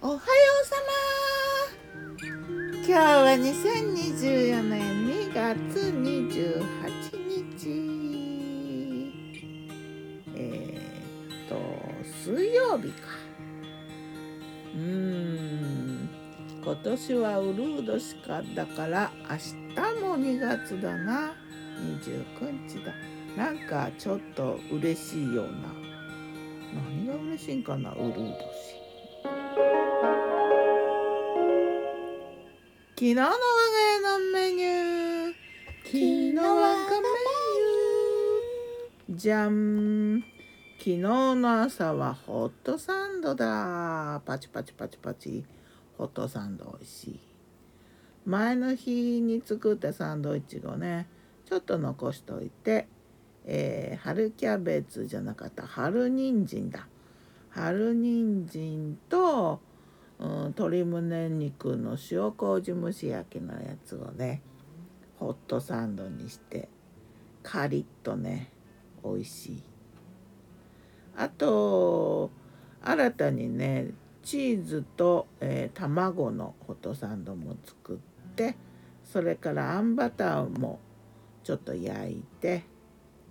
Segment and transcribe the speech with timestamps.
[0.00, 0.20] おはよ
[0.62, 0.76] うさ
[2.20, 2.26] ま。
[2.72, 6.62] 今日は2024年2月28
[7.26, 7.66] 日。
[10.36, 11.56] えー、っと
[12.30, 13.08] 水曜日か。
[14.76, 16.08] うん。
[16.62, 18.40] 今年はウルードしか。
[18.54, 21.34] だから明日も2月だな。
[22.06, 22.92] 29日だ。
[23.36, 25.52] なんかちょっと嬉しいような。
[26.72, 27.90] 何が嬉しいんかな。
[27.94, 28.34] ウルード
[32.98, 35.34] 昨日の我が家のメニュー。
[35.84, 37.08] 昨日我がメ
[39.06, 39.16] ニュー。
[39.16, 40.24] じゃん
[40.78, 44.20] 昨日の朝はホットサンドだ。
[44.26, 45.44] パチパチパチパチ。
[45.96, 47.20] ホットサンド美味しい。
[48.26, 51.06] 前の日に作ったサンドイッチをね
[51.48, 52.88] ちょっと残しといて、
[53.44, 56.88] えー、春キャベツじゃなかった春人参だ。
[57.50, 59.60] 春人参と
[60.18, 64.42] うん、鶏胸肉の塩麹蒸し焼きのやつをね
[65.18, 66.68] ホットサンドにして
[67.42, 68.50] カリッとね
[69.04, 69.62] 美味しい。
[71.16, 72.30] あと
[72.82, 73.88] 新たにね
[74.22, 78.56] チーズと、えー、卵のホットサンドも作って
[79.04, 80.78] それからあんバターも
[81.42, 82.64] ちょっと焼いて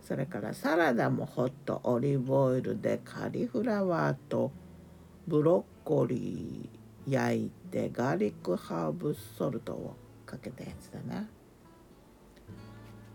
[0.00, 4.52] それからサラダもホットオリーブオイルでカリフラワーと
[5.26, 11.28] ブロッコリー焼いてガーリックハーブソルトをかけたやつだな。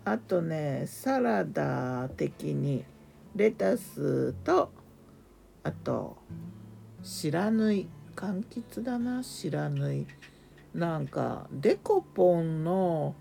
[0.06, 2.86] あとねサラダ的に
[3.36, 4.72] レタスと
[5.64, 6.18] あと
[7.04, 9.24] 白縫い柑橘だな。
[9.24, 10.08] 白縫い。
[10.74, 13.16] なんかデコポンの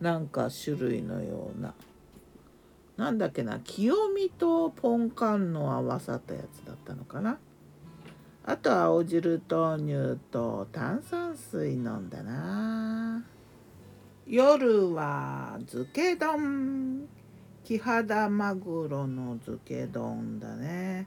[0.00, 1.74] なんか種類のような。
[2.96, 7.38] なんだっけな清見とポンカンの合わさったやつだったのかな。
[8.44, 13.24] あと青汁豆乳と炭酸水飲んだな。
[14.26, 17.08] 夜は漬け丼。
[17.62, 21.06] キハダマグロの漬け丼だね。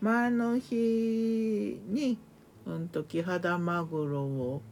[0.00, 2.16] 前の日に
[2.64, 4.62] うんとキハダマグロを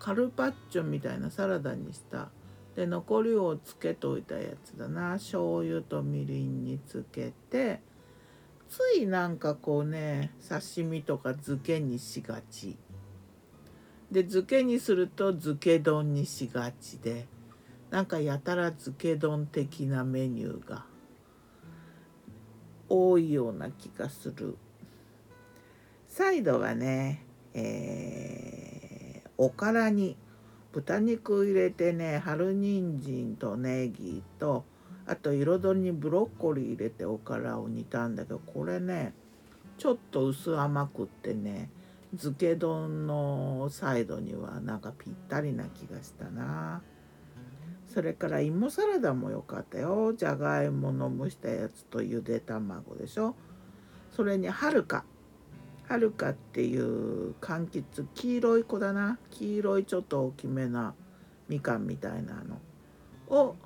[0.00, 2.30] カルパッチョみたいなサラダにした。
[2.74, 5.12] で残りをつけといたやつだな。
[5.12, 7.85] 醤油とみりんにつけて。
[8.68, 12.76] ついなんかこうね刺身とか漬けにしがち。
[14.10, 17.26] で漬けにすると漬け丼にしがちで
[17.90, 20.84] なんかやたら漬け丼的なメニューが
[22.88, 24.56] 多いような気がする。
[26.06, 30.16] サイドはねえー、おからに
[30.72, 34.64] 豚肉入れてね春人参とネギと
[35.06, 39.14] あと彩りにブロッコリー入れておからを煮たんだけどこれね
[39.78, 41.70] ちょっと薄甘くってね
[42.10, 46.82] 漬け丼のサイドにはなんかぴったりな気がしたな。
[47.88, 50.12] それから芋サラダも良かったよ。
[50.12, 53.34] じゃがいもの蒸したやつとゆで卵でしょ。
[54.10, 55.04] それにはるか。
[55.88, 59.18] はるかっていう柑橘黄色い子だな。
[59.30, 60.94] 黄色いちょっと大きめな
[61.48, 62.58] みかんみたいなの
[63.28, 63.56] を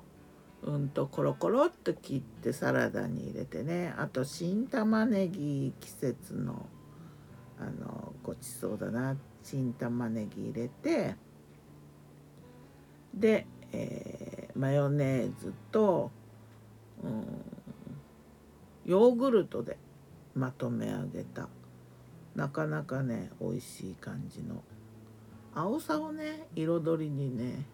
[0.63, 3.93] うんとコロコロっと切ってサラダに入れてね。
[3.97, 6.67] あと新玉ねぎ季節の
[7.59, 9.17] あのごちそうだな。
[9.43, 11.15] 新玉ねぎ入れて。
[13.13, 16.11] で、えー、マヨネーズと、
[17.03, 17.25] うん、
[18.85, 19.77] ヨーグルトで
[20.35, 21.49] まとめ上げた。
[22.35, 24.63] なかなかね美味しい感じの。
[25.53, 27.65] 青さをね彩りにね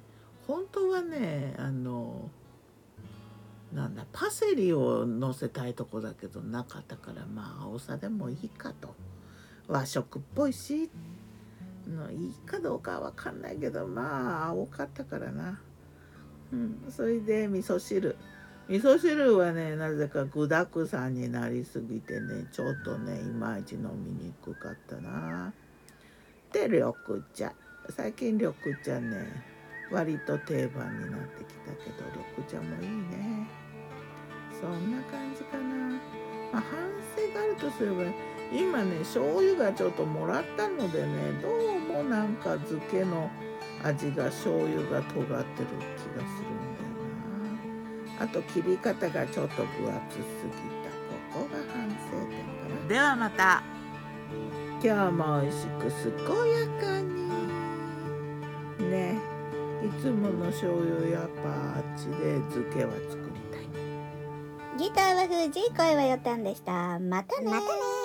[0.48, 2.30] 本当はねあの
[3.74, 8.96] なんだパセリをのせたいとこだけどなかったからまあ青さでもいいかと。
[9.68, 10.90] 和食っぽいし
[11.86, 15.60] のいいかどうかは分かんないけどまあ青かったからな、
[16.54, 18.16] うん、それで味噌汁。
[18.70, 25.54] 味噌汁はねなぜか具だくさんになりすぎてねちょっとねいまいち飲みにくかったな。
[26.52, 26.94] で緑
[27.34, 27.54] 茶。
[27.90, 28.54] 最近緑
[28.84, 29.44] 茶ね
[29.92, 32.04] 割と定番になってきたけど
[32.38, 33.27] 緑茶もいいね。
[34.60, 35.66] そんな感じかな、
[36.52, 36.64] まあ、反
[37.16, 38.04] 省があるとすれば
[38.52, 43.30] 今ね醤油がちょっともらったのでねどうもなんか漬けの
[43.84, 46.98] 味が醤油が尖ってる気がするんだよ
[48.18, 48.24] な。
[48.24, 50.52] あと切り方がちょっと分厚すぎ
[50.82, 50.90] た。
[51.34, 52.88] ここが反省点かな。
[52.88, 53.62] ではまた。
[54.84, 55.82] 今日も美味しく
[56.26, 57.08] 健やかに。
[58.90, 59.20] ね
[59.84, 63.47] いつもの醤油やっぱあっちで漬けは作りたい
[64.78, 67.00] ギターは藤井声はよたんでした。
[67.00, 67.97] またねまたね